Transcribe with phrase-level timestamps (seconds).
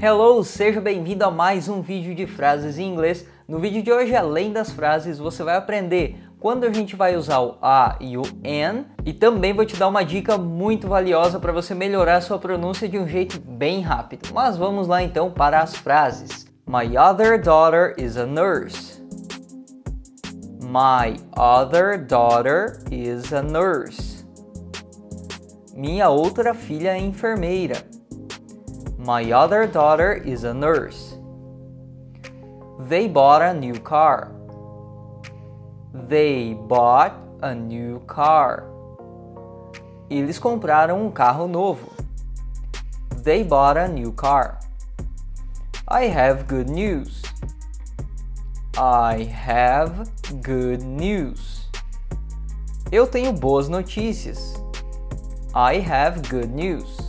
[0.00, 3.26] Hello, seja bem-vindo a mais um vídeo de frases em inglês.
[3.48, 7.40] No vídeo de hoje, além das frases, você vai aprender quando a gente vai usar
[7.40, 11.50] o a e o an e também vou te dar uma dica muito valiosa para
[11.50, 14.28] você melhorar sua pronúncia de um jeito bem rápido.
[14.32, 16.46] Mas vamos lá então para as frases.
[16.64, 19.02] My other daughter is a nurse.
[20.62, 24.24] My other daughter is a nurse.
[25.74, 27.97] Minha outra filha é enfermeira.
[29.08, 31.16] My other daughter is a nurse.
[32.78, 34.30] They bought a new car.
[35.94, 38.68] They bought a new car.
[40.10, 41.90] Eles compraram um carro novo.
[43.24, 44.60] They bought a new car.
[45.88, 47.22] I have good news.
[48.76, 50.04] I have
[50.42, 51.70] good news.
[52.92, 54.52] Eu tenho boas notícias.
[55.54, 57.07] I have good news.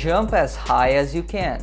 [0.00, 1.60] Jump as high as you can.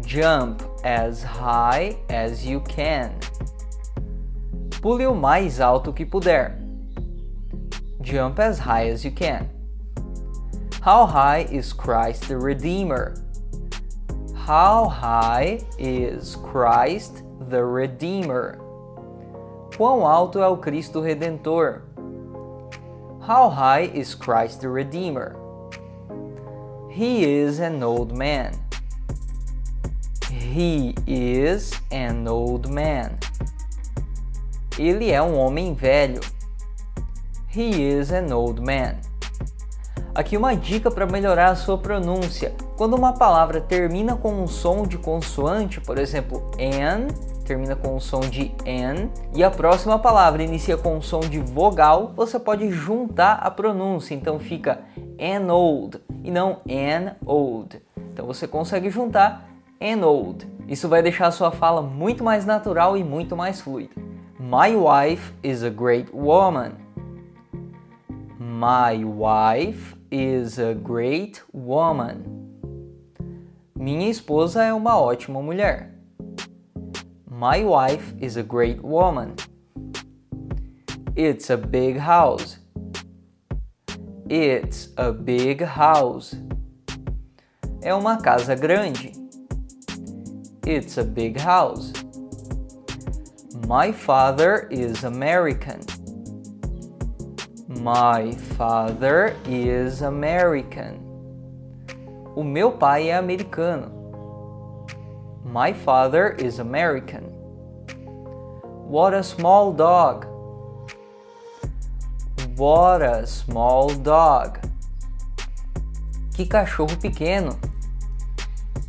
[0.00, 3.12] Jump as high as you can.
[4.80, 6.56] Pule o mais alto que puder.
[8.00, 9.50] Jump as high as you can.
[10.80, 13.22] How high is Christ the Redeemer?
[14.34, 18.58] How high is Christ the Redeemer?
[19.76, 21.82] Quão alto é o Cristo Redentor?
[23.20, 25.45] How high is Christ the Redeemer?
[26.98, 28.52] He is an old man.
[30.30, 33.18] He is an old man.
[34.78, 36.22] Ele é um homem velho.
[37.54, 38.96] He is an old man.
[40.14, 42.54] Aqui uma dica para melhorar a sua pronúncia.
[42.78, 47.08] Quando uma palavra termina com um som de consoante, por exemplo, an,
[47.44, 51.40] termina com o som de n, e a próxima palavra inicia com um som de
[51.40, 54.80] vogal, você pode juntar a pronúncia, então fica
[55.20, 57.80] an old e não an old.
[58.12, 59.48] Então você consegue juntar
[59.80, 60.44] an old.
[60.66, 63.94] Isso vai deixar a sua fala muito mais natural e muito mais fluida.
[64.40, 66.72] My wife is a great woman.
[68.40, 72.24] My wife is a great woman.
[73.78, 75.94] Minha esposa é uma ótima mulher.
[77.30, 79.34] My wife is a great woman.
[81.14, 82.58] It's a big house.
[84.28, 86.34] It's a big house.
[87.80, 89.12] É uma casa grande.
[90.66, 91.92] It's a big house.
[93.68, 95.78] My father is American.
[97.68, 100.98] My father is American.
[102.34, 103.92] O meu pai é americano.
[105.44, 107.22] My father is American.
[108.88, 110.26] What a small dog.
[112.56, 114.66] What a small dog.
[116.34, 117.54] Que cachorro pequeno.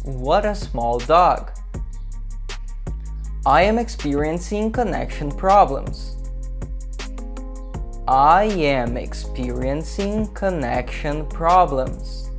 [0.05, 1.51] What a small dog.
[3.45, 6.15] I am experiencing connection problems.
[8.07, 12.31] I am experiencing connection problems.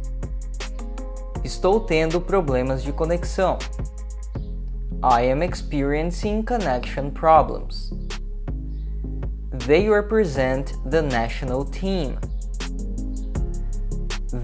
[1.44, 3.58] Estou tendo problemas de conexão.
[5.02, 7.92] I am experiencing connection problems.
[9.66, 12.18] They represent the national team.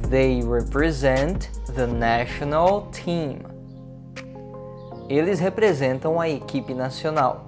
[0.09, 3.47] They represent the national team.
[5.11, 7.41] Eles representam a equipe nacional.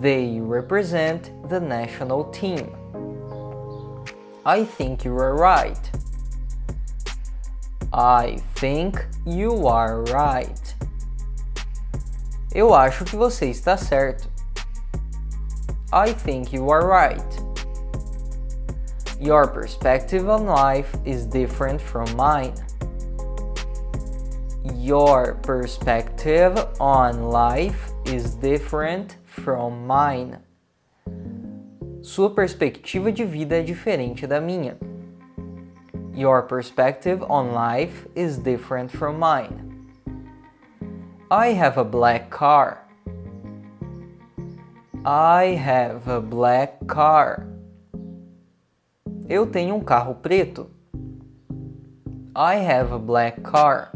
[0.00, 2.70] They represent the national team.
[4.44, 5.90] I think you are right.
[7.92, 10.74] I think you are right.
[12.54, 14.33] Eu acho que você está certo.
[15.94, 17.22] I think you are right.
[19.20, 22.52] Your perspective on life is different from mine.
[24.74, 30.40] Your perspective on life is different from mine.
[32.02, 34.76] Sua perspectiva de vida é diferente da minha.
[36.12, 39.86] Your perspective on life is different from mine.
[41.30, 42.83] I have a black car.
[45.06, 47.46] I have a black car.
[49.28, 50.70] Eu tenho um carro preto.
[52.34, 53.92] I have a black car.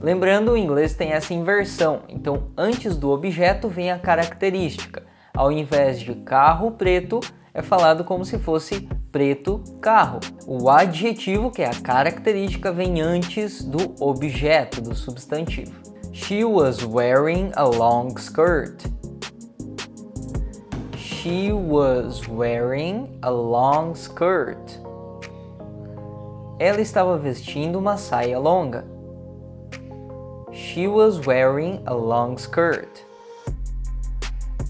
[0.00, 5.04] Lembrando, o inglês tem essa inversão, então antes do objeto vem a característica.
[5.32, 7.20] Ao invés de carro preto,
[7.54, 10.18] é falado como se fosse preto carro.
[10.48, 15.78] O adjetivo, que é a característica, vem antes do objeto, do substantivo.
[16.12, 18.90] She was wearing a long skirt.
[21.22, 24.78] She was wearing a long skirt.
[26.58, 28.86] Ela estava vestindo uma saia longa.
[30.50, 33.04] She was wearing a long skirt.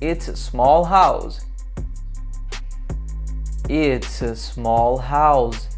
[0.01, 1.47] It's a small house.
[3.69, 5.69] It's a small house.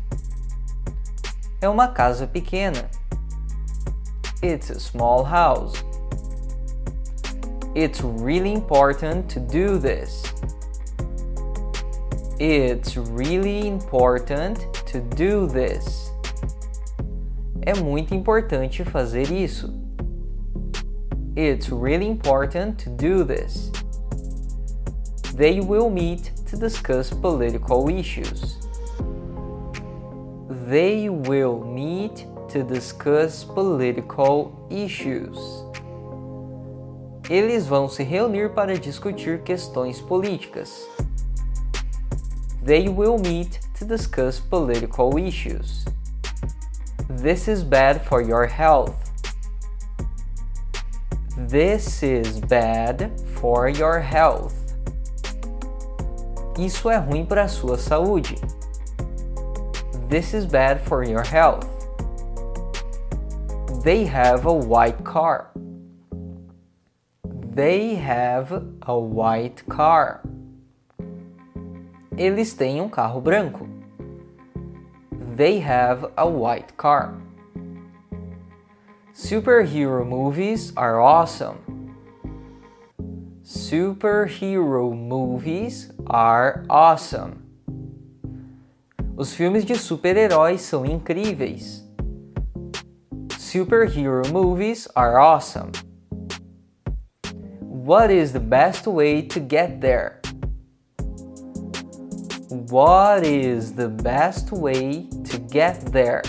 [1.61, 2.89] É uma casa pequena.
[4.43, 5.85] It's a small house.
[7.75, 10.32] It's really important to do this.
[12.45, 14.59] It's really important
[14.91, 16.13] to do this.
[17.65, 19.73] É muito importante fazer isso.
[21.37, 23.71] It's really important to do this.
[25.37, 28.59] They will meet to discuss political issues.
[30.69, 35.39] They will meet to discuss political issues.
[37.31, 40.89] Eles vão se reunir para discutir questões políticas.
[42.63, 45.85] They will meet to discuss political issues.
[47.09, 49.11] This is bad for your health.
[51.37, 54.55] This is bad for your health.
[56.57, 58.37] Isso é ruim para sua saúde.
[60.09, 61.67] This is bad for your health.
[63.83, 65.51] They have a white car.
[67.25, 70.23] They have a white car.
[72.17, 73.67] Eles têm um carro branco.
[75.37, 77.15] They have a white car.
[79.15, 81.59] Superhero movies are awesome.
[83.43, 87.43] Superhero movies are awesome.
[89.17, 91.83] Os filmes de super-heróis são incríveis.
[93.39, 95.73] Superhero movies are awesome.
[97.61, 100.22] What is the best way to get there?
[102.53, 106.21] What is the best way to get there?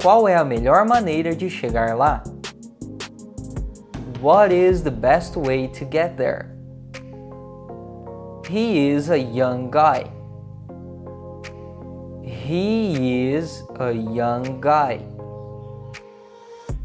[0.00, 2.22] Qual é a melhor maneira de chegar lá?
[4.20, 6.54] What is the best way to get there?
[8.48, 10.04] He is a young guy.
[12.22, 15.00] He is a young guy.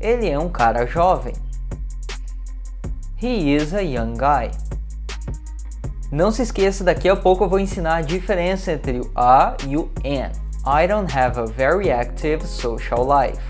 [0.01, 1.35] Ele é um cara jovem.
[3.15, 4.49] He is a young guy.
[6.11, 9.75] Não se esqueça, daqui a pouco eu vou ensinar a diferença entre o a e
[9.75, 10.31] o an.
[10.65, 13.41] I don't have a very active social life.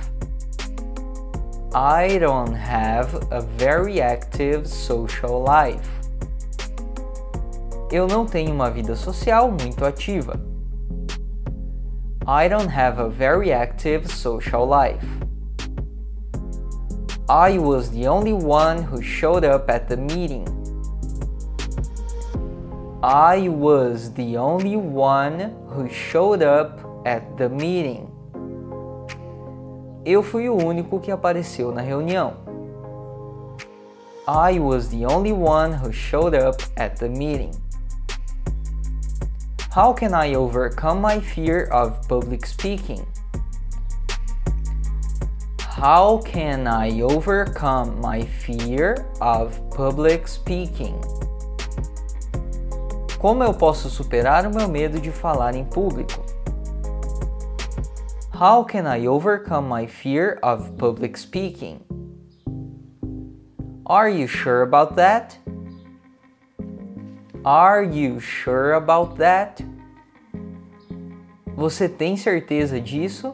[1.74, 5.88] I don't have a very active social life.
[7.92, 10.40] Eu não tenho uma vida social muito ativa.
[12.26, 15.06] I don't have a very active social life.
[17.30, 20.57] I was the only one who showed up at the meeting.
[23.04, 28.10] I was the only one who showed up at the meeting.
[30.04, 32.34] Eu fui o único que apareceu na reunião.
[34.28, 37.52] I was the only one who showed up at the meeting.
[39.70, 43.06] How can I overcome my fear of public speaking?
[45.60, 51.00] How can I overcome my fear of public speaking?
[53.20, 56.24] Como eu posso superar o meu medo de falar em público?
[58.40, 61.80] How can I overcome my fear of public speaking?
[63.88, 65.40] Are you sure about that?
[67.44, 69.66] Are you sure about that?
[71.56, 73.34] Você tem certeza disso?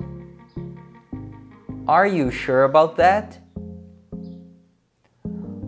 [1.86, 3.42] Are you sure about that?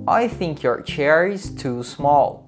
[0.07, 2.44] I think your chair is too small.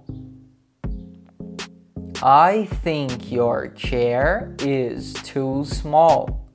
[2.24, 6.47] I think your chair is too small.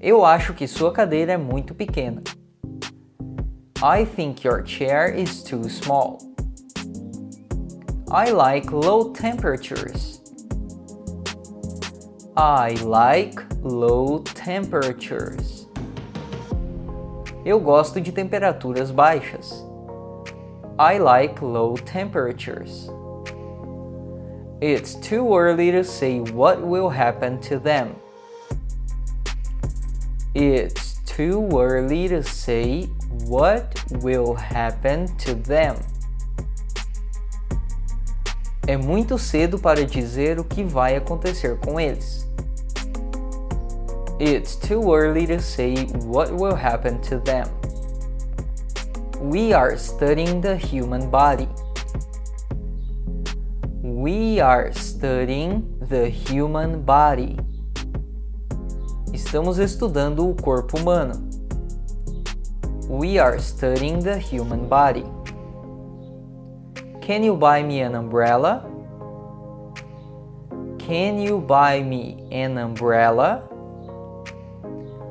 [0.00, 2.22] Eu acho que sua cadeira é muito pequena.
[3.82, 6.16] I think your chair is too small.
[8.10, 10.22] I like low temperatures.
[12.34, 15.68] I like low temperatures.
[17.44, 19.62] Eu gosto de temperaturas baixas.
[20.78, 22.88] I like low temperatures.
[24.66, 27.96] It's too early to say what will happen to them.
[30.34, 32.84] It's too early to say
[33.26, 35.76] what will happen to them.
[38.66, 42.26] É muito cedo para dizer o que vai acontecer com eles.
[44.18, 45.74] It's too early to say
[46.06, 47.50] what will happen to them.
[49.20, 51.50] We are studying the human body.
[53.94, 57.38] We are studying the human body.
[59.12, 61.30] Estamos estudando o corpo humano.
[62.88, 65.04] We are studying the human body.
[67.02, 68.66] Can you buy me an umbrella?
[70.80, 73.48] Can you buy me an umbrella?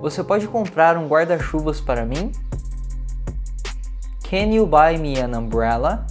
[0.02, 2.34] Você pode comprar um guarda-chuvas para mim?
[4.30, 6.06] Can you buy me an umbrella?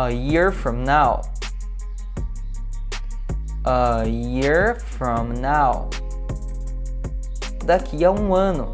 [0.00, 1.20] A year from now.
[3.66, 5.90] A year from now.
[7.68, 8.72] Daqui a um ano.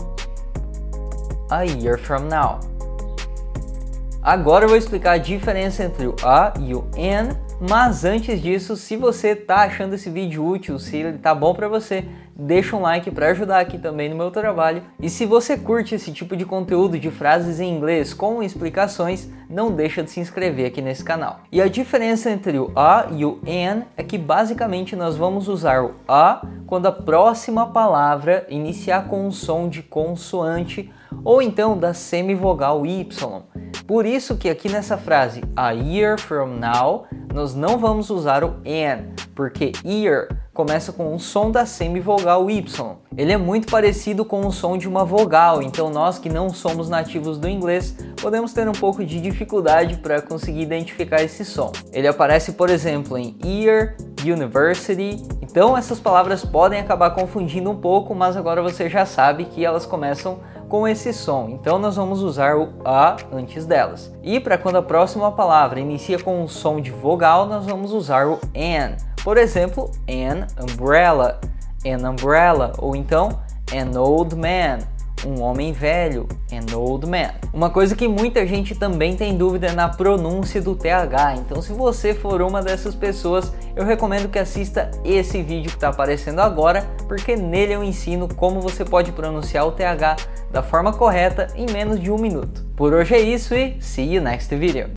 [1.50, 2.60] A year from now.
[4.26, 8.76] Agora eu vou explicar a diferença entre o a e o an, mas antes disso,
[8.76, 12.04] se você está achando esse vídeo útil, se ele tá bom para você,
[12.34, 14.82] deixa um like para ajudar aqui também no meu trabalho.
[15.00, 19.70] E se você curte esse tipo de conteúdo de frases em inglês com explicações, não
[19.70, 21.42] deixa de se inscrever aqui nesse canal.
[21.52, 25.84] E a diferença entre o a e o an é que basicamente nós vamos usar
[25.84, 30.92] o a quando a próxima palavra iniciar com um som de consoante
[31.24, 33.06] ou então da semivogal y.
[33.86, 38.56] Por isso que aqui nessa frase a year from now nós não vamos usar o
[38.66, 42.64] an, porque year começa com o som da semivogal y.
[43.16, 46.88] Ele é muito parecido com o som de uma vogal, então nós que não somos
[46.88, 51.70] nativos do inglês podemos ter um pouco de dificuldade para conseguir identificar esse som.
[51.92, 55.22] Ele aparece, por exemplo, em year, university.
[55.42, 59.86] Então essas palavras podem acabar confundindo um pouco, mas agora você já sabe que elas
[59.86, 61.48] começam com esse som.
[61.48, 64.12] Então nós vamos usar o a antes delas.
[64.22, 68.26] E para quando a próxima palavra inicia com um som de vogal, nós vamos usar
[68.26, 68.96] o an.
[69.22, 71.40] Por exemplo, an umbrella,
[71.84, 73.40] an umbrella, ou então
[73.72, 74.78] an old man,
[75.26, 77.30] um homem velho, an old man.
[77.52, 81.72] Uma coisa que muita gente também tem dúvida é na pronúncia do TH, então se
[81.72, 86.86] você for uma dessas pessoas, eu recomendo que assista esse vídeo que está aparecendo agora,
[87.08, 90.16] porque nele eu ensino como você pode pronunciar o TH
[90.50, 92.64] da forma correta em menos de um minuto.
[92.76, 94.88] Por hoje é isso e see you next video!